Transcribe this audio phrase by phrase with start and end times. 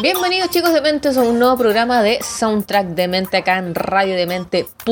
[0.00, 4.88] Bienvenidos chicos de Mentes a un nuevo programa de Soundtrack de Mente acá en radiodemente.cl.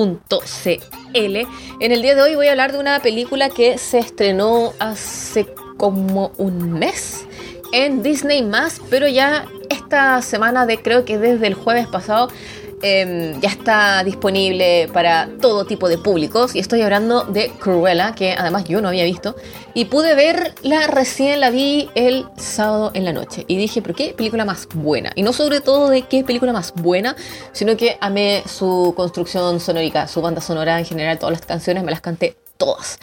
[1.14, 5.52] En el día de hoy voy a hablar de una película que se estrenó hace
[5.77, 7.27] como un mes
[7.72, 8.48] en Disney
[8.91, 12.28] pero ya esta semana de creo que desde el jueves pasado
[12.82, 18.32] eh, ya está disponible para todo tipo de públicos y estoy hablando de Cruella que
[18.32, 19.36] además yo no había visto
[19.74, 24.14] y pude verla recién la vi el sábado en la noche y dije pero qué
[24.16, 27.16] película más buena y no sobre todo de qué película más buena
[27.52, 31.91] sino que amé su construcción sonórica su banda sonora en general todas las canciones me
[31.91, 32.98] las canté todas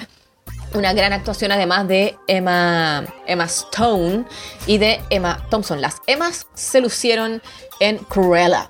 [0.74, 4.26] una gran actuación además de Emma, Emma Stone
[4.68, 5.82] y de Emma Thompson.
[5.82, 7.42] Las Emmas se lucieron
[7.80, 8.70] en Cruella.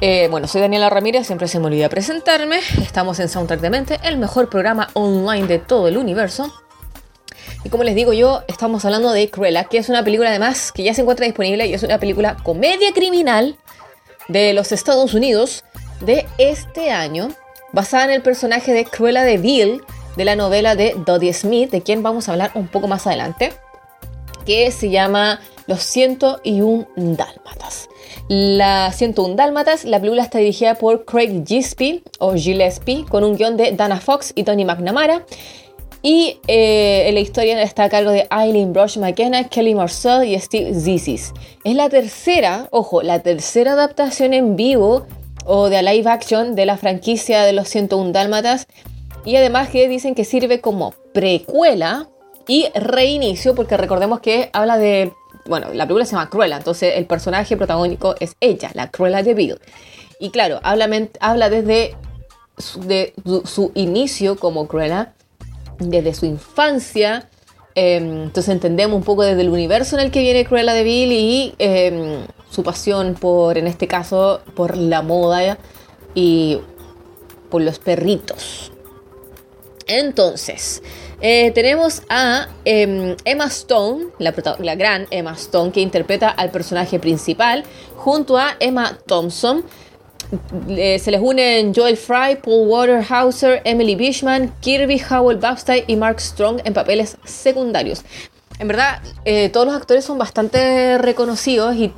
[0.00, 2.58] Eh, bueno, soy Daniela Ramírez, siempre se me olvida presentarme.
[2.82, 6.52] Estamos en Soundtrack de Mente, el mejor programa online de todo el universo.
[7.64, 10.82] Y como les digo yo, estamos hablando de Cruella, que es una película además que
[10.82, 13.56] ya se encuentra disponible y es una película comedia criminal
[14.28, 15.64] de los Estados Unidos
[16.00, 17.28] de este año,
[17.72, 19.82] basada en el personaje de Cruella de Vil
[20.16, 23.52] de la novela de Dodie Smith, de quien vamos a hablar un poco más adelante,
[24.44, 27.88] que se llama Los 101 Dálmatas.
[28.28, 33.58] La 101 Dálmatas, la película está dirigida por Craig Gillespie, o Gillespie, con un guion
[33.58, 35.26] de Dana Fox y Tony McNamara.
[36.00, 40.74] Y eh, la historia está a cargo de Eileen Brosh McKenna, Kelly Marcel y Steve
[40.74, 41.32] Zissis.
[41.64, 45.06] Es la tercera, ojo, la tercera adaptación en vivo
[45.46, 48.66] o de live action de la franquicia de los 101 Dálmatas.
[49.24, 52.08] Y además que dicen que sirve como precuela
[52.46, 55.12] y reinicio, porque recordemos que habla de.
[55.46, 59.34] Bueno, la película se llama Cruella, entonces el personaje protagónico es ella, la Cruella de
[59.34, 59.58] Vil.
[60.18, 60.88] Y claro, habla,
[61.50, 61.96] desde
[62.56, 65.12] su, inicio como Cruella,
[65.78, 67.28] desde su infancia.
[67.74, 71.12] eh, entonces entendemos un poco desde el universo en el que viene Cruella de Vil
[71.12, 75.58] y eh, su pasión por, en este caso, por la moda
[76.14, 76.58] y
[77.50, 78.73] por los perritos.
[79.86, 80.82] Entonces,
[81.20, 87.64] eh, tenemos a eh, Emma Stone, la, gran Emma Stone, que interpreta al personaje principal,
[87.96, 89.64] junto a Emma Thompson.
[90.68, 96.20] Eh, se les unen Joel Fry, Paul Waterhauser, Emily Bishman, Kirby Howell Babstein y Mark
[96.20, 98.02] Strong en papeles secundarios.
[98.58, 101.92] En verdad, eh, todos los actores son bastante reconocidos y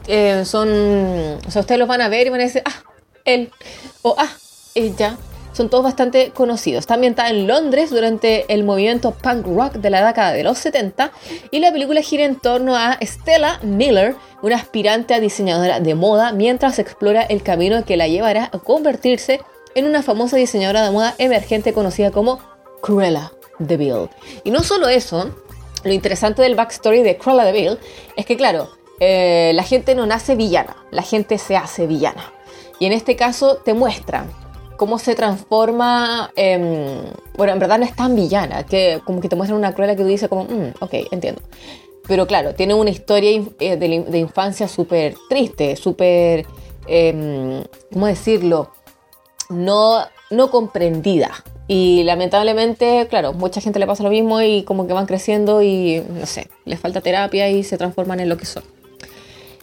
[0.45, 0.69] son.
[1.47, 2.83] O sea, ustedes los van a ver y van a decir, ah,
[3.25, 3.51] él,
[4.03, 4.31] o ah,
[4.75, 5.17] ella.
[5.57, 6.81] Son todos bastante conocidos.
[6.87, 11.13] Está en Londres durante el movimiento punk rock de la década de los 70
[11.51, 16.33] y la película gira en torno a Stella Miller, una aspirante a diseñadora de moda,
[16.33, 19.41] mientras explora el camino que la llevará a convertirse
[19.75, 22.39] en una famosa diseñadora de moda emergente conocida como
[22.83, 24.11] Cruella de Vil.
[24.45, 25.35] Y no solo eso,
[25.85, 27.79] lo interesante del backstory de Cruella de Vil
[28.15, 28.69] es que, claro,
[29.01, 32.31] eh, la gente no nace villana, la gente se hace villana.
[32.79, 34.29] Y en este caso te muestran
[34.77, 36.31] cómo se transforma.
[36.37, 37.03] em,
[37.37, 40.03] bueno, en verdad no es tan villana, que como que te muestran una Cruella que
[40.03, 41.41] tú dices, como, "Mm, ok, entiendo.
[42.07, 46.47] Pero claro, tiene una historia eh, de infancia súper triste, súper.
[46.89, 48.71] em, ¿Cómo decirlo?
[49.49, 51.31] no, no comprendida.
[51.69, 56.01] Y lamentablemente, claro, mucha gente le pasa lo mismo y como que van creciendo y,
[56.09, 58.63] no sé, les falta terapia y se transforman en lo que son.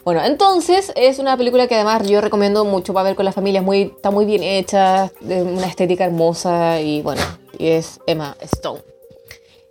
[0.04, 3.62] Bueno, entonces es una película que además yo recomiendo mucho para ver con la familia.
[3.62, 7.22] Es muy, está muy bien hecha, de una estética hermosa y bueno,
[7.58, 8.82] y es Emma Stone.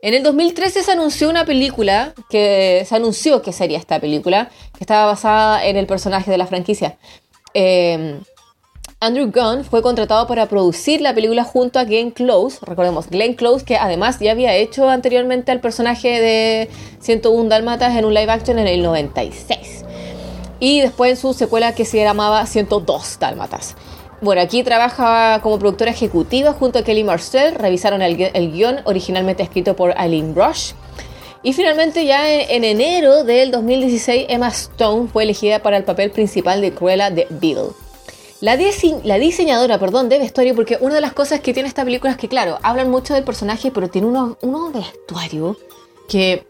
[0.00, 4.84] En el 2013 se anunció una película que se anunció que sería esta película, que
[4.84, 6.96] estaba basada en el personaje de la franquicia.
[7.54, 8.18] Eh,
[9.02, 12.58] Andrew Gunn fue contratado para producir la película junto a Glenn Close.
[12.62, 16.70] Recordemos, Glenn Close, que además ya había hecho anteriormente al personaje de
[17.00, 19.84] 101 Dálmatas en un live action en el 96.
[20.62, 23.74] Y después en su secuela que se llamaba 102 Dálmatas.
[24.20, 27.56] Bueno, aquí trabaja como productora ejecutiva junto a Kelly Marcel.
[27.56, 30.74] Revisaron el, el guion originalmente escrito por Eileen Rush.
[31.42, 36.12] Y finalmente ya en, en enero del 2016 Emma Stone fue elegida para el papel
[36.12, 37.58] principal de Cruella de Vil.
[38.40, 38.56] La,
[39.02, 42.18] la diseñadora, perdón, de vestuario, porque una de las cosas que tiene esta película es
[42.18, 45.56] que, claro, hablan mucho del personaje, pero tiene unos uno vestuarios
[46.08, 46.46] que,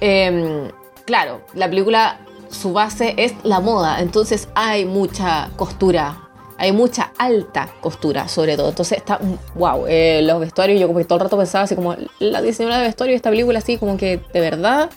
[0.00, 0.68] em,
[1.04, 6.26] claro, la película, su base es la moda, entonces hay mucha costura
[6.58, 8.68] Hay mucha alta costura, sobre todo.
[8.68, 9.18] Entonces está,
[9.54, 12.80] wow, eh, los vestuarios, yo como que todo el rato pensaba así como, la diseñadora
[12.80, 14.90] de vestuario de esta película así como que de verdad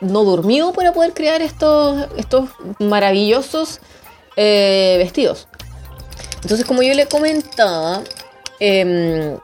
[0.00, 2.48] no durmió para poder crear estos, estos
[2.78, 3.80] maravillosos
[4.36, 5.46] eh, vestidos.
[6.42, 8.02] Entonces, como yo le comentaba,
[8.60, 9.36] em,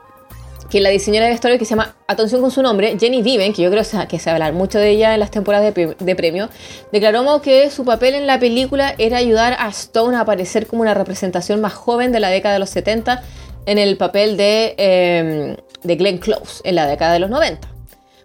[0.73, 3.61] que la diseñadora de vestuario que se llama, atención con su nombre, Jenny Viven, que
[3.61, 6.49] yo creo que se hablar mucho de ella en las temporadas de, premio,
[6.91, 10.95] declaró que su papel en la película era ayudar a Stone a aparecer como una
[10.95, 13.21] representación más joven de la década de los 70
[13.67, 17.69] en el papel de, eh, de Glenn Close en la década de los 90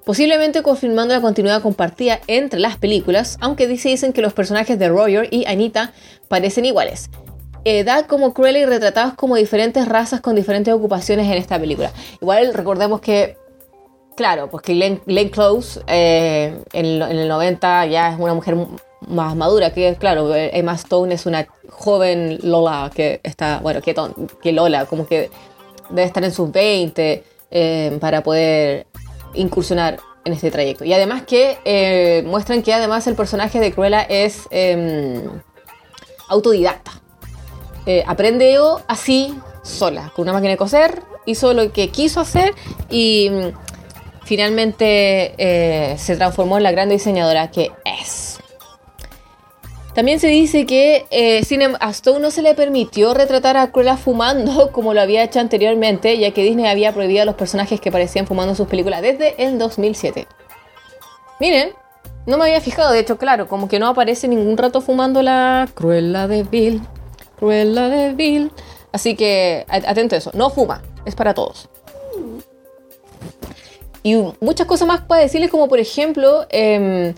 [0.06, 4.88] posiblemente confirmando la continuidad compartida entre las películas, aunque dice, dicen que los personajes de
[4.88, 5.92] Roger y Anita
[6.28, 7.10] parecen iguales
[7.64, 11.92] edad como Cruella y retratados como diferentes razas con diferentes ocupaciones en esta película.
[12.20, 13.36] Igual recordemos que,
[14.16, 18.56] claro, pues que Glenn, Close eh, en, el 90 ya es una mujer
[19.06, 23.94] más madura, que claro, Emma Stone es una joven Lola que está, bueno, que,
[24.42, 25.30] que Lola, como que
[25.90, 28.86] debe estar en sus 20 eh, para poder
[29.34, 30.84] incursionar en este trayecto.
[30.84, 35.22] Y además que eh, muestran que además el personaje de Cruella es em,
[36.28, 36.92] autodidacta.
[37.88, 42.52] Eh, aprendió así, sola, con una máquina de coser, hizo lo que quiso hacer
[42.90, 48.40] y mm, finalmente eh, se transformó en la gran diseñadora que es.
[49.94, 51.40] También se dice que eh,
[51.80, 56.18] a Stone no se le permitió retratar a Cruella fumando como lo había hecho anteriormente,
[56.18, 59.42] ya que Disney había prohibido a los personajes que parecían fumando en sus películas desde
[59.42, 60.26] el 2007.
[61.40, 61.70] Miren,
[62.26, 65.66] no me había fijado, de hecho, claro, como que no aparece ningún rato fumando la
[65.74, 66.82] Cruella de Bill.
[67.38, 68.50] Cruella de Bill.
[68.92, 70.30] Así que atento a eso.
[70.34, 70.82] No fuma.
[71.04, 71.68] Es para todos.
[74.02, 77.14] Y muchas cosas más para decirles, como por ejemplo, em,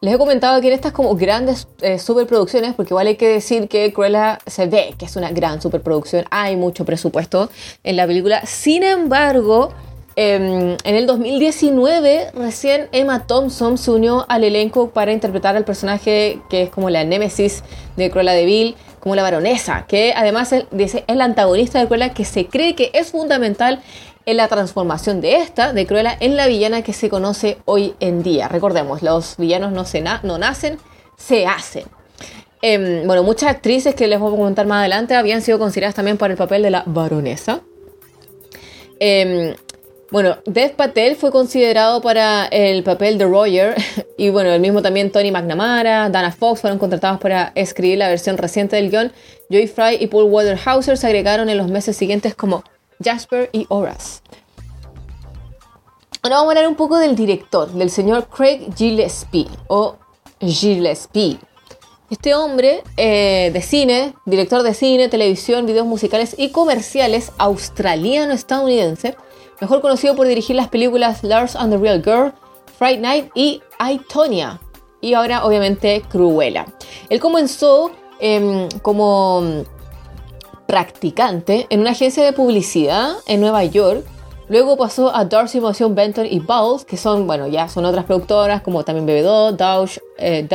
[0.00, 3.68] les he comentado que en estas como grandes eh, superproducciones, porque igual hay que decir
[3.68, 7.50] que Cruella se ve que es una gran superproducción, hay mucho presupuesto
[7.82, 8.44] en la película.
[8.44, 9.70] Sin embargo,
[10.16, 16.40] em, en el 2019 recién Emma Thompson se unió al elenco para interpretar al personaje
[16.50, 17.62] que es como la némesis
[17.96, 18.76] de Cruella de Vil
[19.06, 20.64] como la baronesa, que además es,
[21.06, 23.80] la antagonista de Cruella que se cree que es fundamental
[24.24, 28.24] en la transformación de esta, de Cruella, en la villana que se conoce hoy en
[28.24, 28.48] día.
[28.48, 30.78] Recordemos, los villanos no, se no nacen,
[31.16, 31.84] se hacen.
[32.62, 36.16] Em, bueno, muchas actrices que les voy a comentar más adelante habían sido consideradas también
[36.16, 37.60] para el papel de la baronesa.
[38.98, 39.54] Em,
[40.16, 43.74] bueno, Dev Patel fue considerado para el papel de Roger
[44.16, 48.38] y bueno, el mismo también Tony McNamara, Dana Fox fueron contratados para escribir la versión
[48.38, 49.12] reciente del guion.
[49.50, 52.64] Joy Fry y Paul Waterhauser se agregaron en los meses siguientes como
[53.04, 54.22] Jasper y Horace.
[56.22, 59.96] Ahora vamos a hablar un poco del director, del señor Craig Gillespie o
[60.40, 61.38] Gillespie.
[62.08, 69.14] Este hombre eh, de cine, director de cine, televisión, videos musicales y comerciales australiano-estadounidense,
[69.60, 72.32] mejor conocido por dirigir las películas Lars and the Real Girl,
[72.78, 74.60] Fright Night y I, Tonya.
[75.00, 76.66] Y ahora, obviamente, Cruella.
[77.08, 79.64] Él comenzó em, como
[80.66, 84.04] practicante en una agencia de publicidad en Nueva York.
[84.48, 88.62] Luego pasó a Darcy Motion Benton y Bowles, que son, bueno, ya son otras productoras
[88.62, 90.46] como también BB2, Dausch, eh,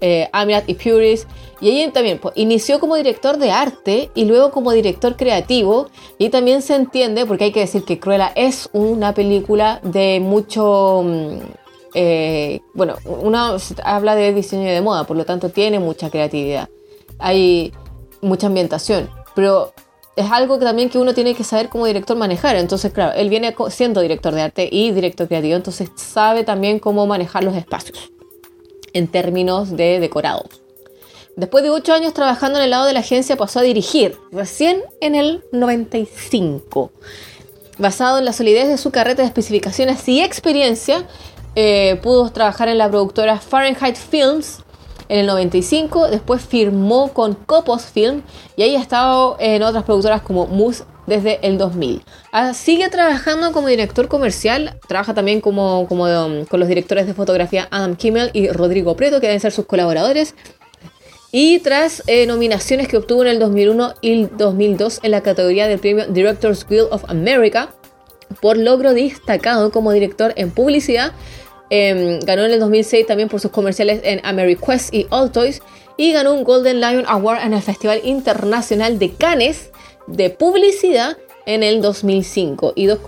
[0.00, 1.26] eh, Amirat y Puris.
[1.60, 5.88] Y ella también pues, inició como director de arte y luego como director creativo.
[6.18, 11.02] Y también se entiende, porque hay que decir que Cruella es una película de mucho...
[11.04, 11.38] Mm,
[11.94, 16.68] eh, bueno, uno habla de diseño de moda, por lo tanto tiene mucha creatividad.
[17.18, 17.72] Hay
[18.20, 19.72] mucha ambientación, pero
[20.14, 22.56] es algo que también que uno tiene que saber como director manejar.
[22.56, 27.06] Entonces, claro, él viene siendo director de arte y director creativo, entonces sabe también cómo
[27.06, 28.12] manejar los espacios
[28.92, 30.60] en términos de decorados.
[31.36, 34.82] Después de ocho años trabajando en el lado de la agencia pasó a dirigir, recién
[35.00, 36.90] en el 95.
[37.78, 41.06] Basado en la solidez de su carreta de especificaciones y experiencia,
[41.54, 44.58] eh, pudo trabajar en la productora Fahrenheit Films
[45.08, 48.22] en el 95, después firmó con Copos Film
[48.56, 52.02] y ahí ha estado en otras productoras como Moose desde el 2000.
[52.32, 57.66] Ah, sigue trabajando como director comercial, trabaja también como, um, con los directores de fotografía
[57.70, 60.34] Adam Kimmel y Rodrigo Preto, que deben ser sus colaboradores.
[61.32, 65.78] Y tras eh, nominaciones que obtuvo en el 2001 y 2002 en la categoría del
[65.78, 67.70] premio Directors Guild of America,
[68.40, 71.12] por logro destacado como director en publicidad,
[71.70, 75.60] em, ganó en el 2006 también por sus comerciales en AmeriQuest y Altoids
[75.98, 79.70] y ganó un Golden Lion Award en el Festival Internacional de Cannes
[80.08, 82.74] de publicidad en el 2005.
[82.76, 82.98] Y dos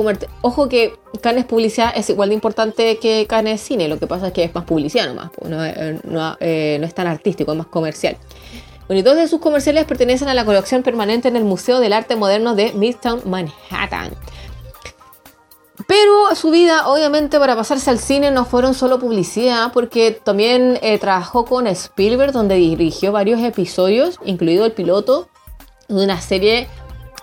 [0.40, 4.32] Ojo que Cannes Publicidad es igual de importante que Cannes Cine, lo que pasa es
[4.32, 7.58] que es más publicidad nomás, pues, no, eh, no, eh, no es tan artístico, es
[7.58, 8.16] más comercial.
[8.86, 11.92] Bueno, y dos de sus comerciales pertenecen a la colección permanente en el Museo del
[11.92, 14.12] Arte Moderno de Midtown Manhattan.
[15.86, 20.98] Pero su vida, obviamente, para pasarse al cine no fueron solo publicidad, porque también eh,
[20.98, 25.28] trabajó con Spielberg, donde dirigió varios episodios, incluido el piloto
[25.88, 26.68] de una serie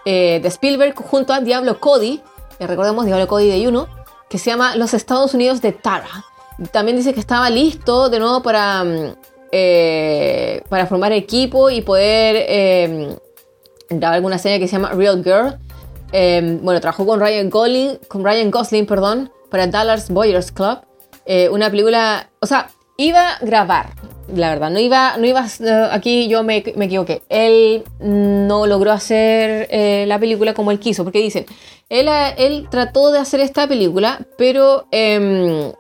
[0.10, 2.22] eh, de Spielberg junto a Diablo Cody,
[2.58, 3.88] que recordemos Diablo Cody de Juno,
[4.30, 6.26] que se llama Los Estados Unidos de Tara.
[6.72, 9.16] También dice que estaba listo de nuevo para, mm,
[9.52, 13.20] eh, para formar equipo y poder
[13.90, 15.60] grabar alguna serie que se llama Real Girl
[16.12, 20.80] Em, bueno, trabajó con Ryan Gosling, con Ryan Gosling, perdón, para Dallas Boyers Club.
[21.26, 23.90] Eh, una película, o sea, iba a grabar,
[24.34, 27.22] la verdad, no iba, no iba, uh, aquí yo me, me, equivoqué.
[27.30, 31.46] Él no logró hacer eh, la película como él quiso, porque dicen,
[31.90, 35.74] él, él trató de hacer esta película, pero eh,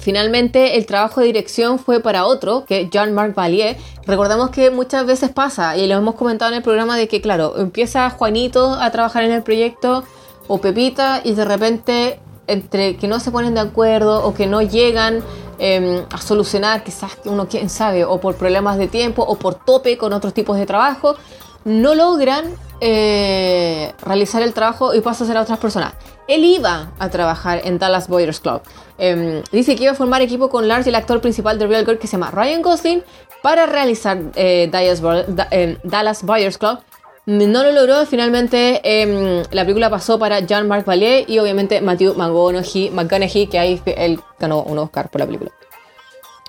[0.00, 3.76] Finalmente, el trabajo de dirección fue para otro, que Jean-Marc Valier.
[4.06, 7.58] Recordemos que muchas veces pasa, y lo hemos comentado en el programa, de que, claro,
[7.58, 10.04] empieza Juanito a trabajar en el proyecto,
[10.48, 14.62] o Pepita, y de repente, entre que no se ponen de acuerdo, o que no
[14.62, 15.22] llegan
[15.60, 19.96] em, a solucionar, quizás uno quién sabe, o por problemas de tiempo, o por tope
[19.98, 21.16] con otros tipos de trabajo,
[21.64, 22.44] no logran
[22.80, 25.92] eh, realizar el trabajo y pasa a ser a otras personas.
[26.26, 28.62] Él iba a trabajar en Dallas Boyers Club.
[28.96, 31.84] Em, dice que iba a formar equipo con Lars y el actor principal de Real
[31.84, 33.02] Girl que se llama Ryan Gosling
[33.42, 35.02] para realizar eh, Dallas,
[35.50, 36.78] eh, Dallas Boyers Club.
[37.26, 43.46] No lo logró, finalmente em, la película pasó para Jean-Marc Vallée y obviamente Matthew McConaughey,
[43.46, 45.52] que ahí él ganó un Oscar por la película.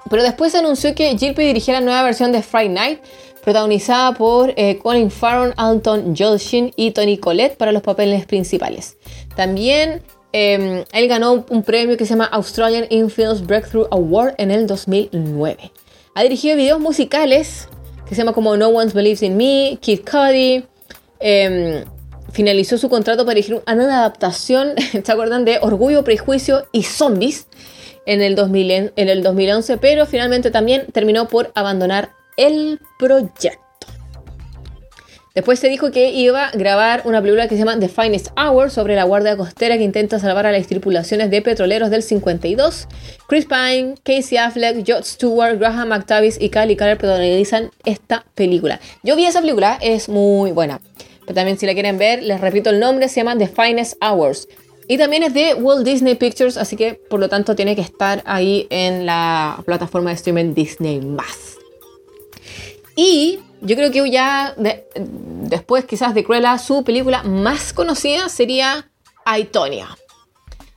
[0.10, 3.00] Pero después se anunció que Gilpy dirigiera la nueva versión de Friday Night,
[3.44, 8.98] protagonizada por eh, Colin Farrell, Anton Yelchin y Tony Collette para los papeles principales.
[9.36, 10.02] También
[10.32, 15.72] em, él ganó un premio que se llama Australian Influence Breakthrough Award en el 2009.
[16.16, 17.68] Ha dirigido videos musicales
[18.12, 20.66] que se llama como No One Believes in Me, Kid Cudi.
[21.22, 21.86] Em,
[22.34, 24.74] finalizó su contrato para dirigir una adaptación,
[25.06, 25.46] ¿se acuerdan?
[25.46, 27.48] De Orgullo, Prejuicio y Zombies
[28.06, 33.71] en el, 2000, en el 2011, pero finalmente también terminó por abandonar el proyecto.
[35.34, 38.70] Después se dijo que iba a grabar una película que se llama The Finest Hour
[38.70, 42.88] sobre la guardia costera que intenta salvar a las tripulaciones de petroleros del 52.
[43.28, 48.82] Chris Pine, Casey Affleck, George Stewart, Graham McTavish y Kylie Carter protagonizan esta película.
[49.04, 50.82] Yo vi esa película, es muy buena.
[51.22, 54.50] Pero también si la quieren ver, les repito el nombre, se llama The Finest Hours.
[54.90, 58.22] Y también es de Walt Disney Pictures, así que por lo tanto tiene que estar
[58.26, 61.00] ahí en la plataforma de streaming Disney
[62.96, 68.90] Y yo creo que ya después quizás de Cruella, su película más conocida sería
[69.26, 69.88] Aitonia.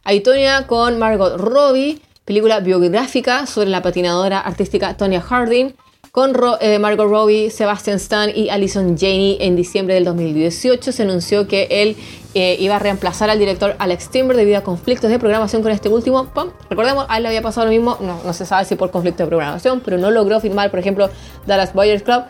[0.04, 5.72] Aitonia con Margot Robbie, película biográfica sobre la patinadora artística Tonya Harding,
[6.12, 11.48] con eh, Margot Robbie, Sebastian Stan y Alison Janey en diciembre del 2018 se anunció
[11.48, 11.96] que él
[12.34, 15.88] eh, iba a reemplazar al director Alex Timber debido a conflictos de programación con este
[15.88, 16.28] último.
[16.68, 19.28] Recordemos, a él le había pasado lo mismo, no, se sabe si por conflicto de
[19.28, 21.10] programación, pero no logró firmar, por ejemplo,
[21.46, 22.24] Dallas Boyers Club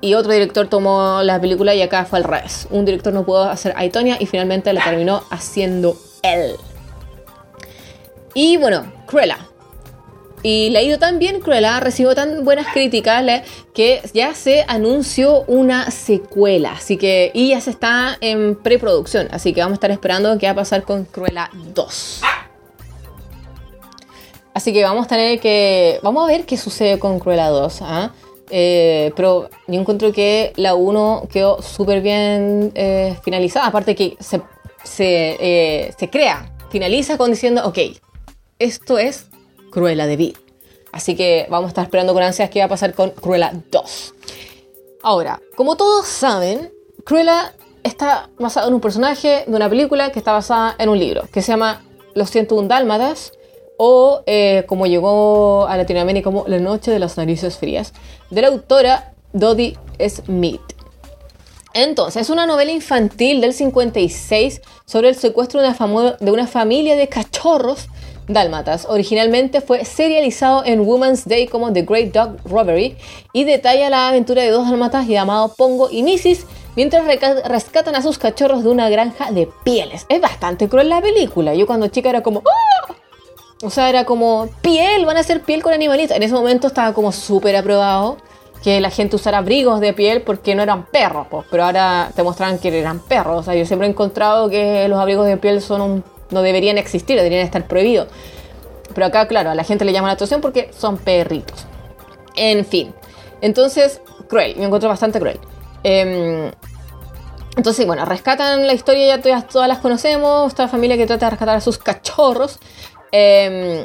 [0.00, 2.68] y otro director tomó la película y acá fue al revés.
[2.70, 6.56] Un director no pudo hacer Aitonia y finalmente la terminó haciendo él.
[8.34, 9.38] Y bueno, Cruella.
[10.48, 13.42] Y le ha ido tan bien, Cruella recibió tan buenas críticas
[13.74, 16.74] que ya se anunció una secuela.
[16.74, 19.26] Así que, y ya se está en preproducción.
[19.32, 22.20] Así que vamos a estar esperando qué va a pasar con Cruella 2.
[24.54, 25.98] Así que vamos a tener que.
[26.04, 27.82] Vamos a ver qué sucede con Cruella 2.
[27.82, 28.12] ¿ah?
[28.48, 33.66] Eh, pero yo encuentro que la 1 quedó súper bien eh, finalizada.
[33.66, 34.40] Aparte que se,
[35.00, 37.78] eh, se, crea, finaliza con diciendo, ok,
[38.60, 39.26] esto es
[39.76, 40.38] Cruella de Vil.
[40.90, 44.14] Así que vamos a estar esperando con ansias qué va a pasar con Cruella 2.
[45.02, 46.72] Ahora, como todos saben,
[47.04, 47.52] Cruella
[47.82, 51.42] está basado en un personaje de una película que está basada en un libro que
[51.42, 53.34] se llama Los 101 Dálmatas
[53.76, 57.92] o eh, como llegó a Latinoamérica como La Noche de las Narices Frías,
[58.30, 59.76] de la autora Dodie
[60.08, 60.62] Smith.
[61.74, 67.88] Entonces, es una novela infantil del 56 sobre el secuestro de una familia de cachorros
[68.28, 68.86] dálmatas.
[68.88, 72.96] Originalmente fue serializado en Women's Day como The Great Dog Robbery
[73.32, 76.46] y detalla la aventura de dos dálmatas llamados Pongo y Mrs.
[76.76, 77.04] mientras
[77.46, 80.06] rescatan a sus cachorros de una granja de pieles.
[80.08, 81.54] Es bastante cruel la película.
[81.54, 82.40] Yo cuando chica era como...
[82.40, 82.94] ¡Ah!
[83.62, 86.14] O sea, era como piel, van a hacer piel con animalitos.
[86.14, 88.18] En ese momento estaba como súper aprobado
[88.62, 92.22] que la gente usara abrigos de piel porque no eran perros, pues, pero ahora te
[92.22, 93.40] mostraron que eran perros.
[93.40, 97.16] O sea, yo siempre he encontrado que los abrigos de piel son no deberían existir,
[97.16, 98.08] deberían estar prohibidos.
[98.94, 101.66] Pero acá, claro, a la gente le llama la atención porque son perritos.
[102.34, 102.94] En fin.
[103.40, 105.38] Entonces, cruel, me encuentro bastante cruel.
[105.82, 106.50] Em,
[107.56, 111.30] entonces, bueno, rescatan la historia, ya todas, todas las conocemos, esta familia que trata de
[111.30, 112.58] rescatar a sus cachorros.
[113.12, 113.84] Em,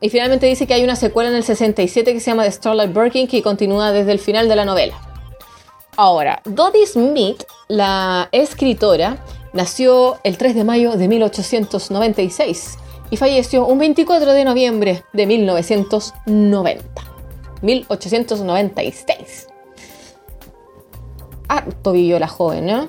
[0.00, 2.92] y finalmente dice que hay una secuela en el 67 que se llama The Starlight
[2.92, 4.98] Birkin que continúa desde el final de la novela.
[5.96, 9.18] Ahora, Dodie Smith, la escritora,
[9.52, 12.78] nació el 3 de mayo de 1896
[13.10, 17.02] y falleció un 24 de noviembre de 1990.
[17.62, 19.48] 1896.
[21.48, 22.88] Harto vivió la joven, ¿no?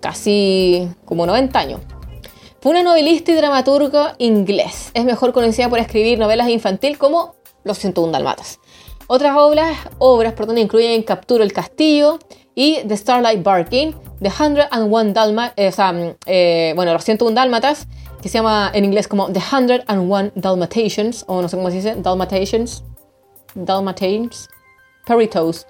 [0.00, 1.80] Casi como 90 años.
[2.60, 4.90] Fue una novelista y dramaturga inglés.
[4.94, 8.58] Es mejor conocida por escribir novelas infantil como Los 101 Dalmatas.
[9.06, 12.18] Otras obras, obras perdón, incluyen Capturo el Castillo
[12.58, 17.32] y The Starlight Barking, The 101 Dalmatas, eh, o sea, mm, eh, bueno, Los 101
[17.32, 17.86] Dálmatas,
[18.20, 21.94] que se llama en inglés como The 101 Dalmatians, o no sé cómo se dice,
[21.98, 22.82] Dalmatians,
[23.54, 24.48] Dalmatians,
[25.06, 25.68] Peritos.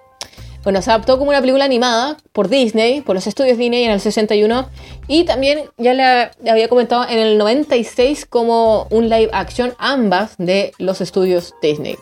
[0.65, 4.01] Bueno, se adaptó como una película animada por Disney, por los estudios Disney en el
[4.01, 4.71] 61,
[5.09, 10.73] y también ya le había comentado en el 96 como un live action, ambas de
[10.79, 11.99] los estudios Disney.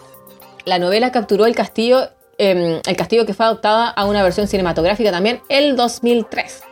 [0.64, 5.10] La novela capturó el castillo, em, el castillo que fue adoptada a una versión cinematográfica
[5.10, 6.62] también el 2003.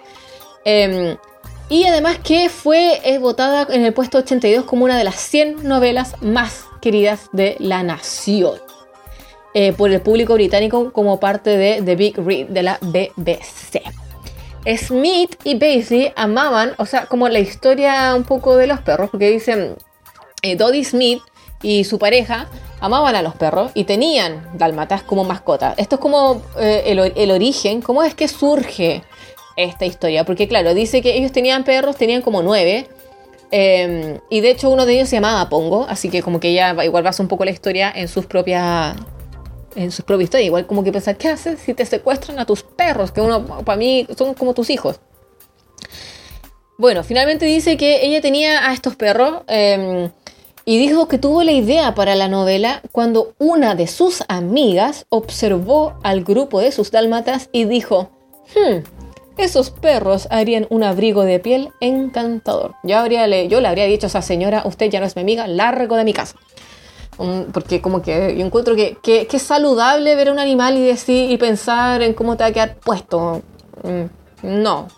[0.64, 1.16] Em,
[1.68, 6.14] y además que fue votada en el puesto 82 como una de las 100 novelas
[6.21, 8.61] más queridas de la nación.
[9.56, 13.83] Eh, por el público británico como parte de The Big Read de la BBC.
[14.76, 19.30] Smith y Basie amaban, o sea, como la historia un poco de los perros, porque
[19.30, 19.76] dicen,
[20.42, 21.23] eh, Dodie Smith
[21.62, 22.49] y su pareja
[22.81, 25.75] amaban a los perros y tenían dalmatas como mascota.
[25.76, 29.02] Esto es como eh, el, origen, cómo es que surge
[29.57, 32.88] esta historia, porque claro, dice que ellos tenían perros, tenían como nueve,
[33.50, 36.75] em, y de hecho uno de ellos se llamaba Pongo, así que como que ella
[36.85, 38.97] igual basa un poco la historia en sus propias
[39.76, 40.47] en su propia historia.
[40.47, 43.12] Igual como que pensar, ¿qué haces si te secuestran a tus perros?
[43.12, 45.01] Que uno, para mí, son como tus hijos.
[46.77, 50.11] Bueno, finalmente dice que ella tenía a estos perros em,
[50.64, 55.94] y dijo que tuvo la idea para la novela cuando una de sus amigas observó
[56.03, 58.11] al grupo de sus dálmatas y dijo,
[58.55, 58.79] hmm,
[59.37, 62.74] esos perros harían un abrigo de piel encantador.
[62.83, 65.46] Yo, habría, yo le habría dicho a esa señora, usted ya no es mi amiga,
[65.46, 66.37] largo de mi casa
[67.53, 71.31] porque como que yo encuentro que, que, es saludable ver a un animal y decir
[71.31, 73.42] y pensar en cómo te va a quedar puesto.
[73.83, 74.05] Mm,
[74.62, 74.88] no.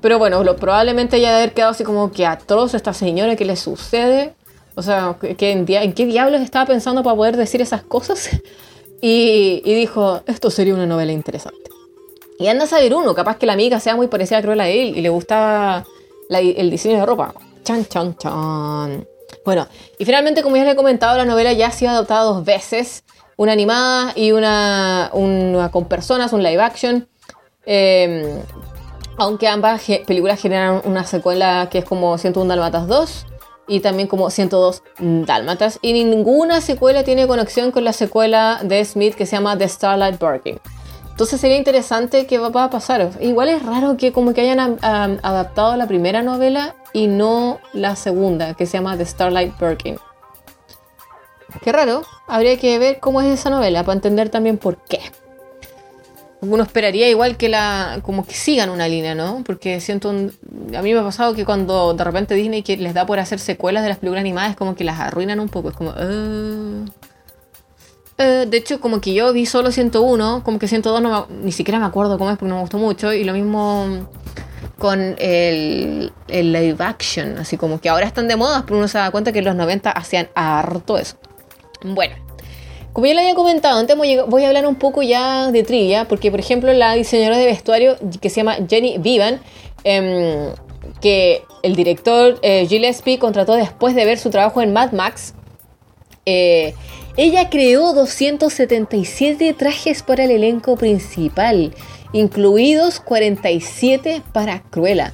[0.00, 3.44] Pero bueno, lo, probablemente haya de haber quedado así como que atroz esta señora, ¿qué
[3.44, 4.34] le sucede?
[4.76, 8.30] O sea, ¿qué, en, qué diablos estaba pensando para poder decir esas cosas?
[9.06, 11.70] Y, dijo, esto sería una novela interesante.
[12.38, 14.68] Y anda a saber uno, capaz que la amiga sea muy parecida a Cruella a
[14.70, 15.84] él y le gusta
[16.30, 17.34] el diseño de ropa.
[17.64, 19.06] Chan, chan, chan.
[19.44, 22.46] Bueno, y finalmente, como ya les he comentado, la novela ya ha sido adaptada dos
[22.46, 23.04] veces.
[23.36, 25.10] Una animada y una,
[25.70, 27.06] con personas, un live action.
[27.66, 28.40] Em,
[29.18, 33.26] aunque ambas películas generan una secuela que es como 101 Dálmatas 2
[33.66, 35.78] y también como 102 Dálmatas.
[35.82, 40.18] Y ninguna secuela tiene conexión con la secuela de Smith que se llama The Starlight
[40.18, 40.58] Barking.
[41.10, 43.10] Entonces sería interesante qué va a pasar.
[43.20, 48.54] Igual es raro que como que hayan adaptado la primera novela y no la segunda,
[48.54, 49.98] que se llama The Starlight Birkin.
[51.62, 55.00] Qué raro, habría que ver cómo es esa novela para entender también por qué.
[56.44, 59.42] Uno esperaría igual que la como que sigan una línea, ¿no?
[59.44, 63.18] Porque siento a mí me ha pasado que cuando de repente Disney les da por
[63.18, 66.84] hacer secuelas de las películas animadas como que las arruinan un poco, es como uh,
[68.18, 71.80] eh, de hecho, como que yo vi solo 101, como que 102 no ni siquiera
[71.80, 73.12] me acuerdo cómo es porque no me gustó mucho.
[73.12, 74.08] Y lo mismo
[74.78, 78.98] con el, el live action, así como que ahora están de moda, pero uno se
[78.98, 81.16] da cuenta que en los 90 hacían harto eso.
[81.82, 82.14] Bueno,
[82.94, 86.30] como ya lo había comentado, antes voy a hablar un poco ya de trivia, porque
[86.30, 89.40] por ejemplo la diseñadora de vestuario que se llama Jenny Vivan,
[89.82, 90.52] em,
[91.00, 95.34] que el director eh, Gillespie contrató después de ver su trabajo en Mad Max,
[96.24, 96.74] eh,
[97.16, 101.74] ella creó 277 trajes para el elenco principal,
[102.12, 105.12] incluidos 47 para Cruella.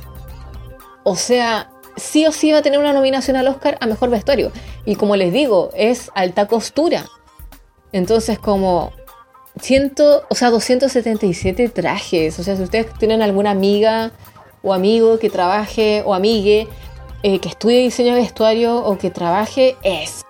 [1.03, 4.53] O sea, sí o sí va a tener una nominación al Oscar a Mejor Vestuario.
[4.85, 7.07] Y como les digo, es alta costura.
[7.92, 8.92] Entonces, como
[9.61, 9.94] 100,
[10.29, 12.38] o sea, 277 trajes.
[12.38, 14.12] O sea, si ustedes tienen alguna amiga
[14.62, 16.68] o amigo que trabaje o amigue
[17.22, 20.24] eh, que estudie diseño de vestuario o que trabaje, es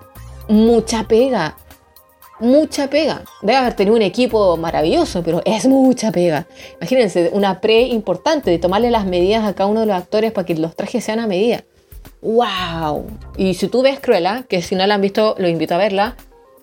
[0.49, 1.57] mucha pega.
[2.41, 3.23] Mucha pega.
[3.43, 6.47] Debe haber tenido un equipo maravilloso, pero es mucha pega.
[6.81, 10.47] Imagínense, una pre importante de tomarle las medidas a cada uno de los actores para
[10.47, 11.65] que los trajes sean a medida.
[12.23, 13.07] ¡Wow!
[13.37, 16.17] Y si tú ves Cruella, que si no la han visto, lo invito a verla,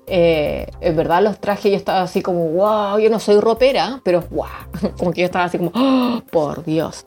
[0.08, 4.24] eh, en verdad los trajes yo estaba así como, wow, yo no soy ropera, pero
[4.32, 4.48] wow,
[4.98, 7.06] como que yo estaba así como, "Oh, por Dios.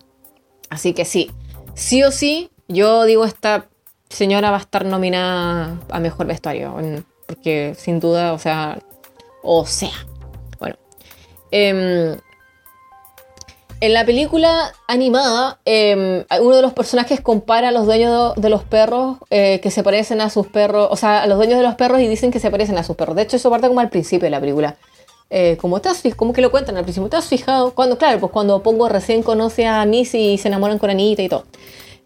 [0.69, 1.31] Así que sí,
[1.75, 3.67] sí o sí, yo digo, esta
[4.09, 6.77] señora va a estar nominada a mejor vestuario,
[7.27, 8.79] porque sin duda, o sea,
[9.43, 9.91] o sea,
[10.59, 10.77] bueno.
[11.51, 12.17] Em,
[13.81, 18.63] en la película animada, eh, uno de los personajes compara a los dueños de, los
[18.63, 21.75] perros eh, que se parecen a sus perros, o sea, a los dueños de los
[21.77, 23.17] perros y dicen que se parecen a sus perros.
[23.17, 24.77] De hecho, eso parte como al principio de la película.
[25.33, 27.73] Eh, como te has como que lo cuentan al principio, ¿te has fijado?
[27.73, 31.29] Cuando, claro, pues cuando Pongo recién conoce a Missy y se enamoran con Anita y
[31.29, 31.45] todo.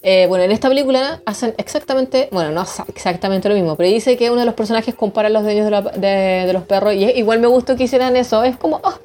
[0.03, 4.31] Eh, bueno, en esta película hacen exactamente, bueno, no exactamente lo mismo, pero dice que
[4.31, 7.75] uno de los personajes compara a los dueños de, los perros y igual me gustó
[7.75, 8.45] que hicieran eso.
[8.45, 8.99] Es como, ah,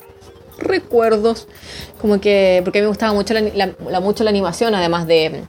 [0.59, 1.47] recuerdos.
[2.01, 5.43] Como que, porque me gustaba mucho la, mucho la animación, además de,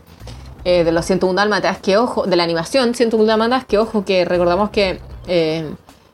[0.64, 4.24] eh, de los 101 dálmatas, que ojo, de la animación 101 dálmatas, que ojo, que
[4.24, 5.70] recordamos que eh,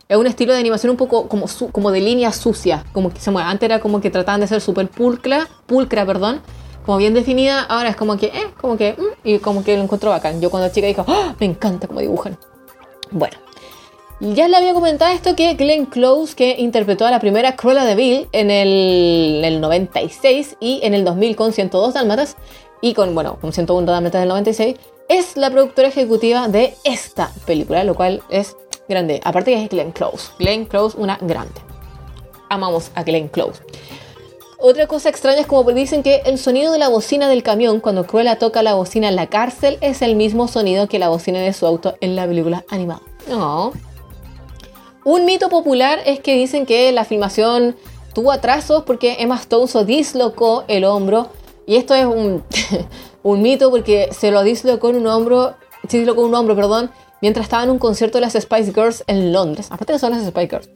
[0.08, 3.20] es un estilo de animación un poco como, su- como de línea sucia, como que
[3.20, 3.48] se mueve.
[3.48, 6.40] Antes era como que trataban de ser súper pulcra, pulcra, perdón,
[6.84, 9.82] como bien definida, ahora es como que, eh, como que, mm, y como que lo
[9.82, 10.40] encontró bacán.
[10.40, 11.34] Yo cuando chica dijo, ¡Ah!
[11.40, 12.38] me encanta cómo dibujan.
[13.10, 13.36] Bueno,
[14.20, 17.94] ya le había comentado esto que Glenn Close, que interpretó a la primera Cruella de
[17.94, 22.36] Vil en el, en el 96 y en el 2000 con 102 dálmatas
[22.80, 24.76] y con, bueno, con 101 dálmatas del 96,
[25.08, 28.56] es la productora ejecutiva de esta película, lo cual es
[28.88, 29.20] grande.
[29.24, 30.30] Aparte que es Glenn Close.
[30.38, 31.60] Glenn Close, una grande.
[32.48, 33.62] Amamos a Glenn Close.
[34.58, 38.06] Otra cosa extraña es como dicen que el sonido de la bocina del camión cuando
[38.06, 41.52] Cruella toca la bocina en la cárcel es el mismo sonido que la bocina de
[41.52, 43.02] su auto en la película animada.
[43.28, 43.72] No.
[45.06, 47.76] Un mito popular es que dicen que la filmación
[48.12, 51.28] tuvo atrasos porque Emma Stone se dislocó el hombro.
[51.64, 52.42] Y esto es un,
[53.22, 55.54] un mito porque se lo dislocó en un hombro,
[55.88, 56.90] se dislocó un hombro, perdón,
[57.22, 59.68] mientras estaba en un concierto de las Spice Girls en Londres.
[59.70, 60.70] Aparte que son las Spice Girls.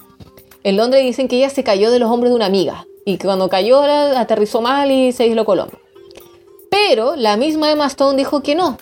[0.63, 2.87] En Londres dicen que ella se cayó de los hombros de una amiga.
[3.05, 5.81] Y que cuando cayó aterrizó mal y se dislocó el hombro.
[6.71, 8.79] Pero la misma Emma Stone dijo que no,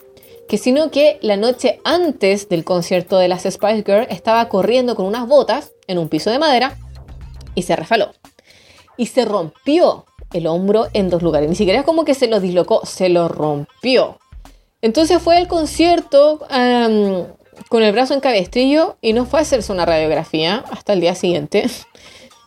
[0.48, 5.06] que sino que la noche antes del concierto de las Spice Girls estaba corriendo con
[5.06, 6.76] unas botas en un piso de madera
[7.54, 8.12] y se resbaló.
[8.96, 11.48] Y se rompió el hombro en dos lugares.
[11.48, 14.18] Ni siquiera es como que se lo dislocó, se lo rompió.
[14.80, 16.40] Entonces fue al concierto
[17.68, 21.14] con el brazo en cabestrillo y no fue a hacerse una radiografía hasta el día
[21.14, 21.66] siguiente.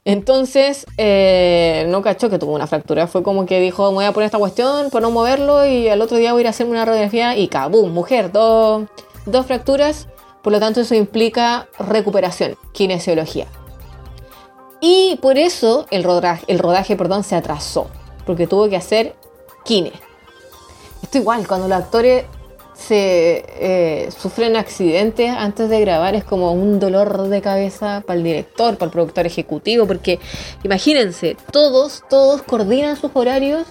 [0.04, 3.08] Entonces, eh, no cachó que tuvo una fractura.
[3.08, 6.02] Fue como que dijo, me voy a poner esta cuestión para no moverlo y al
[6.02, 7.92] otro día voy a ir a hacerme una radiografía y ¡cabum!
[7.92, 8.88] Mujer, dos,
[9.26, 10.08] dos fracturas.
[10.42, 13.48] Por lo tanto, eso implica recuperación, kinesiología.
[14.80, 17.88] Y por eso el rodaje, el rodaje perdón, se atrasó,
[18.26, 19.16] porque tuvo que hacer
[19.64, 19.92] kine.
[21.04, 22.26] Esto igual, cuando los actores
[22.82, 28.24] se eh, sufren accidentes antes de grabar es como un dolor de cabeza para el
[28.24, 30.20] director, para el productor ejecutivo, porque
[30.63, 33.67] imagínense, todos, todos coordinan sus horarios.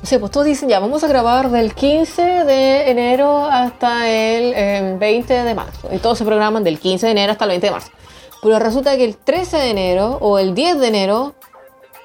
[0.00, 4.54] O sea, pues todos dicen, ya, vamos a grabar del 15 de enero hasta el
[4.54, 5.88] eh, 20 de marzo.
[5.92, 7.90] Y todos se programan del 15 de enero hasta el 20 de marzo.
[8.40, 11.34] Pero resulta que el 13 de enero o el 10 de enero,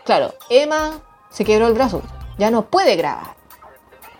[0.05, 2.01] claro, Emma se quebró el brazo.
[2.39, 3.42] Ya no puede grabar.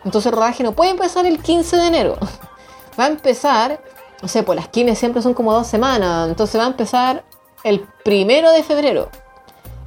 [0.05, 2.17] Entonces el rodaje no puede empezar el 15 de enero.
[2.99, 3.81] Va a empezar,
[4.21, 6.29] no sé, pues las kines siempre son como dos semanas.
[6.29, 7.23] Entonces va a empezar
[7.63, 9.09] el primero de febrero.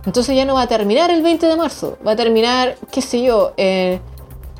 [0.04, 1.98] Entonces ya no va a terminar el 20 de marzo.
[2.06, 4.00] Va a terminar, qué sé yo, eh,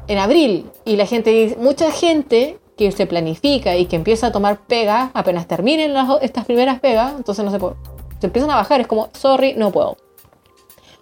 [0.08, 0.70] en abril.
[0.84, 5.46] Y la gente mucha gente que se planifica y que empieza a tomar pegas apenas
[5.48, 7.14] terminen las- estas primeras pegas.
[7.16, 7.74] Entonces no se puede.
[8.20, 8.80] Se empiezan a bajar.
[8.80, 9.96] Es como, sorry, no puedo.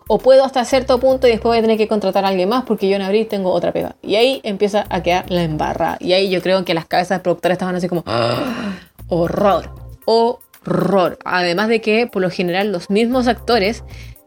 [0.06, 2.64] O puedo hasta cierto punto y después voy a tener que contratar a alguien más
[2.64, 3.96] porque yo en abril tengo otra pega.
[4.02, 5.96] Y ahí empieza a quedar la embarra.
[6.00, 8.74] Y ahí yo creo que las cabezas productoras estaban así como, "Ah,
[9.08, 9.70] horror,
[10.04, 11.18] horror.
[11.24, 13.82] Además de que por lo general los mismos actores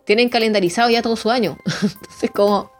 [0.05, 1.57] tienen calendarizado ya todo su año.
[1.83, 2.71] Entonces como,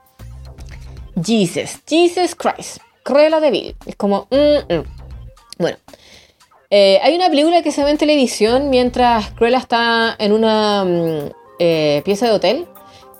[1.24, 3.76] Jesus, Jesus Christ, Cruella de Vil.
[3.86, 4.84] Es como, mm, mm.
[5.60, 5.78] bueno.
[6.70, 11.32] Eh, hay una película que se ve en televisión mientras Cruella está en una mm,
[11.60, 12.68] eh, pieza de hotel.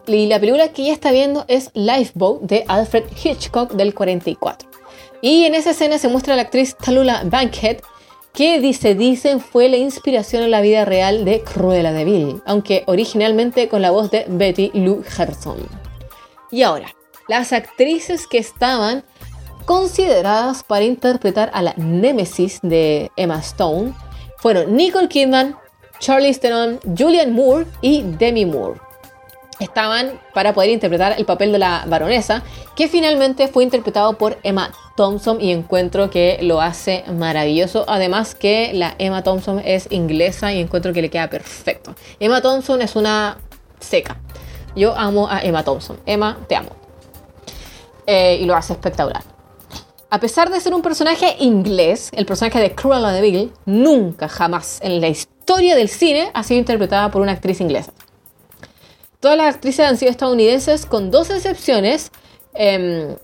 [0.08, 4.70] Y la película que ella está viendo es Lifeboat de Alfred Hitchcock del 44.
[5.22, 7.80] Y en esa escena se muestra a la actriz Talula Bankhead,
[8.34, 12.84] que dice, dicen fue la inspiración en la vida real de Cruella de Vil, aunque
[12.86, 15.68] originalmente con la voz de Betty Lou Gerson.
[16.52, 16.96] Y ahora,
[17.28, 19.04] las actrices que estaban
[19.66, 23.94] consideradas para interpretar a la némesis de Emma Stone
[24.38, 25.58] fueron Nicole Kidman,
[26.00, 28.87] Charlize Theron, Julianne Moore y Demi Moore.
[29.60, 32.44] Estaban para poder interpretar el papel de la baronesa,
[32.76, 37.86] que finalmente fue interpretado por Emma Thompson y encuentro que lo hace maravilloso.
[37.88, 41.96] Además que la Emma Thompson es inglesa y encuentro que le queda perfecto.
[42.20, 43.38] Emma Thompson es una
[43.80, 44.18] seca.
[44.76, 46.00] Yo amo a Emma Thompson.
[46.06, 46.70] Emma, te amo.
[48.06, 49.24] Eh, y lo hace espectacular.
[50.10, 54.80] A pesar de ser un personaje inglés, el personaje de Cruella de Vil nunca, jamás
[54.82, 57.92] en la historia del cine ha sido interpretada por una actriz inglesa.
[59.20, 62.12] Todas las actrices han sido estadounidenses, con dos excepciones,
[62.54, 63.16] em,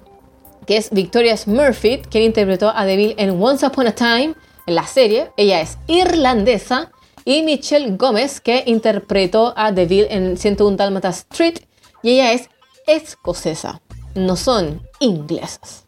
[0.65, 4.87] que es Victoria Murphy, quien interpretó a Deville en Once Upon a Time, en la
[4.87, 5.31] serie.
[5.37, 6.91] Ella es irlandesa.
[7.25, 11.59] Y Michelle Gómez, que interpretó a Deville en 101 Dalmata Street.
[12.01, 12.49] Y ella es
[12.85, 13.81] escocesa.
[14.15, 15.85] No son inglesas.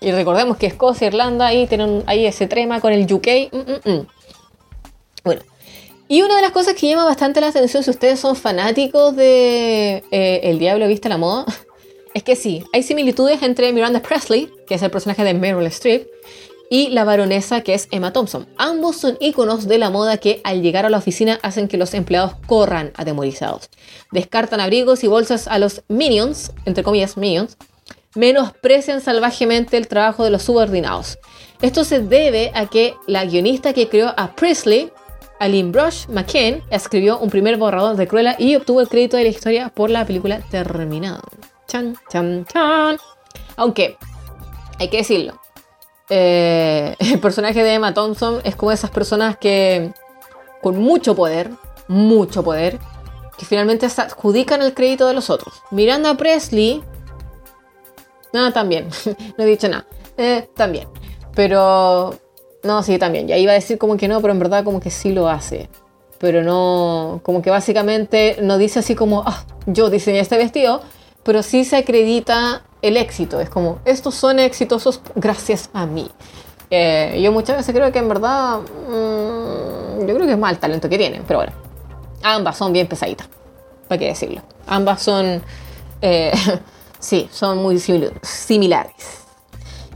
[0.00, 3.52] Y recordemos que Escocia, Irlanda, ahí tienen ahí ese trema con el UK.
[3.52, 4.06] Mm, mm, mm.
[5.22, 5.42] Bueno,
[6.12, 10.04] y una de las cosas que llama bastante la atención si ustedes son fanáticos de
[10.10, 11.46] eh, El Diablo Viste la Moda,
[12.14, 16.06] es que sí, hay similitudes entre Miranda Presley, que es el personaje de Meryl Streep,
[16.68, 18.46] y la baronesa, que es Emma Thompson.
[18.58, 21.94] Ambos son íconos de la moda que al llegar a la oficina hacen que los
[21.94, 23.70] empleados corran atemorizados.
[24.10, 27.56] Descartan abrigos y bolsas a los minions, entre comillas minions,
[28.14, 31.18] menosprecian salvajemente el trabajo de los subordinados.
[31.62, 34.90] Esto se debe a que la guionista que creó a Presley
[35.42, 39.30] Aline Brush McCann escribió un primer borrador de Cruella y obtuvo el crédito de la
[39.30, 41.20] historia por la película terminada.
[41.66, 42.96] Chan, chan, chan.
[43.56, 43.96] Aunque,
[44.78, 45.40] hay que decirlo,
[46.08, 49.92] eh, el personaje de Emma Thompson es como esas personas que
[50.62, 51.50] con mucho poder,
[51.88, 52.78] mucho poder,
[53.36, 55.60] que finalmente se adjudican el crédito de los otros.
[55.72, 56.84] Miranda Presley,
[58.32, 58.90] nada, también,
[59.36, 60.86] no he dicho nada, eh, también.
[61.34, 62.14] Pero
[62.62, 63.26] no, sí, también.
[63.26, 65.68] Ya iba a decir como que no, pero en verdad como que sí lo hace.
[66.18, 70.80] Pero no, como que básicamente no dice así como, ah, yo diseñé este vestido,
[71.24, 73.40] pero sí se acredita el éxito.
[73.40, 76.08] Es como, estos son exitosos gracias a mí.
[76.70, 80.60] Eh, yo muchas veces creo que en verdad, mm, yo creo que es mal el
[80.60, 81.52] talento que tienen, pero bueno,
[82.22, 83.28] ambas son bien pesaditas,
[83.88, 84.40] para qué decirlo.
[84.66, 85.42] Ambas son,
[86.00, 86.32] eh,
[86.98, 89.21] sí, son muy similares.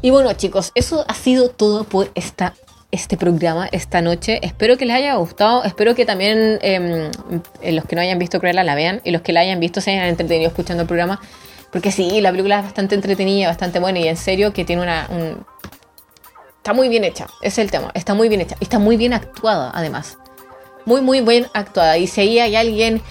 [0.03, 2.55] Y bueno chicos, eso ha sido todo por esta,
[2.91, 4.41] este programa esta noche.
[4.43, 5.65] Espero que les haya gustado.
[5.65, 7.11] Espero que también em,
[7.63, 9.93] los que no hayan visto Cruella la vean y los que la hayan visto se
[9.93, 11.21] hayan entretenido escuchando el programa.
[11.73, 15.09] Porque sí, la película es bastante entretenida, bastante buena y en serio que tiene una...
[16.59, 17.91] Está muy bien hecha, es el tema.
[17.95, 18.57] Está muy bien hecha.
[18.61, 20.19] Y está muy bien actuada además.
[20.85, 21.99] Muy, muy bien actuada.
[21.99, 23.03] Y si ahí hay alguien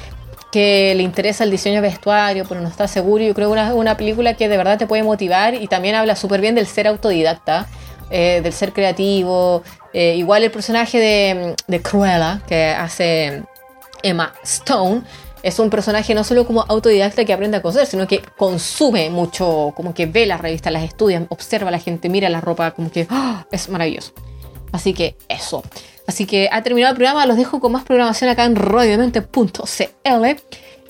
[0.56, 3.22] que le interesa el diseño de vestuario, pero no está seguro.
[3.22, 6.16] Yo creo que es una, película que de verdad te puede motivar y también habla
[6.16, 7.68] súper bien del ser autodidacta,
[8.10, 9.64] eh, del ser creativo.
[9.92, 13.44] Eh, igual el personaje de, de Cruella, que hace
[14.02, 15.02] Emma Stone,
[15.44, 19.74] es un personaje no solo como autodidacta que aprende a coser, sino que consume mucho,
[19.76, 22.90] como que ve las revistas, las estudia, observa a la gente, mira la ropa, como
[22.90, 23.46] que ¡ah!
[23.52, 24.14] es maravilloso.
[24.72, 25.64] Así que eso.
[26.08, 30.26] Así que ha terminado el programa, los dejo con más programación acá en radiomente.cl.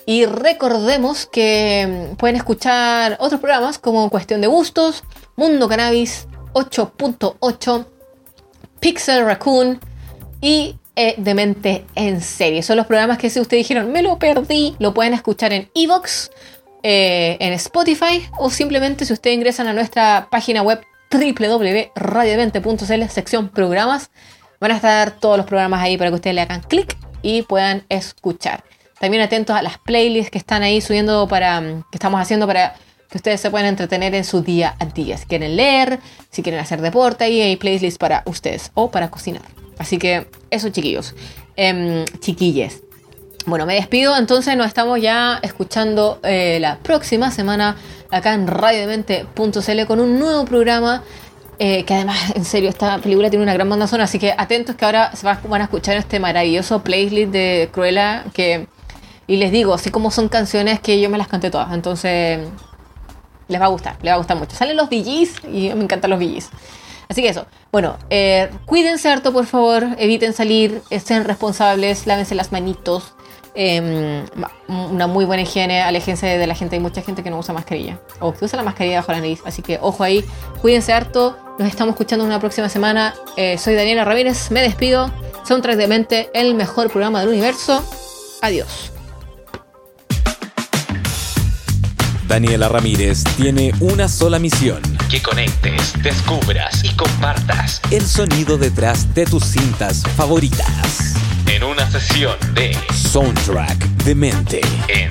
[0.08, 5.04] Y recordemos que mm, pueden escuchar otros programas como Cuestión de Gustos,
[5.36, 7.86] Mundo Cannabis 8.8,
[8.80, 9.80] Pixel Raccoon
[10.42, 12.62] y eh, Demente en serie.
[12.62, 16.32] Son los programas que si ustedes dijeron, me lo perdí, lo pueden escuchar en Evox,
[16.84, 24.12] eh, en Spotify o simplemente si ustedes ingresan a nuestra página web www.radiodemente.cl, sección programas
[24.60, 27.84] Van a estar todos los programas ahí para que ustedes le hagan clic y puedan
[27.90, 28.64] escuchar.
[29.00, 32.76] También atentos a las playlists que están ahí subiendo para mm, que estamos haciendo para
[33.10, 35.18] que ustedes se puedan entretener en su día a día.
[35.18, 36.00] Si quieren leer,
[36.32, 39.44] si quieren hacer deporte, ahí hay playlists para ustedes o para cocinar.
[39.78, 41.14] Así que eso, chiquillos,
[42.20, 42.82] chiquilles.
[43.46, 47.76] Bueno, me despido, entonces nos estamos ya escuchando eh, la próxima semana
[48.10, 51.04] acá en radiodemente.cl con un nuevo programa
[51.60, 54.76] eh, que además, en serio, esta película tiene una gran banda sonora, así que atentos
[54.76, 58.68] que ahora se van a escuchar este maravilloso playlist de Cruella que...
[59.28, 62.48] Y les digo, así como son canciones que yo me las canté todas, entonces
[63.48, 64.56] les va a gustar, les va a gustar mucho.
[64.56, 66.52] Salen los DJs y me encantan los DJs.
[67.10, 72.52] Así que eso, bueno, eh, cuídense harto por favor, eviten salir, estén responsables, lávense las
[72.52, 73.15] manitos,
[73.58, 74.26] Em,
[74.68, 78.02] una muy buena higiene, aléjense de la gente, hay mucha gente que no usa mascarilla
[78.20, 80.26] o que usa la mascarilla bajo la nariz, así que ojo ahí,
[80.62, 85.10] cuídense harto, nos estamos escuchando una próxima semana, eh, soy Daniela Ramírez, me despido,
[85.48, 87.82] Soundtrack de Mente, el mejor programa del universo,
[88.42, 88.92] adiós.
[92.28, 94.82] Daniela Ramírez tiene una sola misión.
[95.10, 101.16] Que conectes, descubras y compartas el sonido detrás de tus cintas favoritas
[101.48, 104.62] en una sesión de Soundtrack de Mente.
[104.88, 105.10] En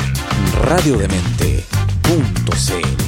[0.62, 3.03] radiodemente.cl